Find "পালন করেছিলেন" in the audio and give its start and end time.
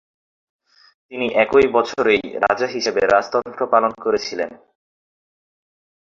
3.67-4.49